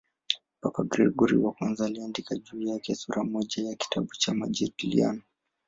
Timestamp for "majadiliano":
4.33-5.21